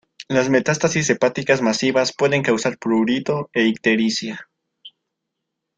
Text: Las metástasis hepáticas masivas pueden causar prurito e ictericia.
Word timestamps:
Las 0.29 0.49
metástasis 0.49 1.07
hepáticas 1.11 1.61
masivas 1.61 2.11
pueden 2.17 2.41
causar 2.41 2.79
prurito 2.79 3.51
e 3.53 3.67
ictericia. 3.67 4.49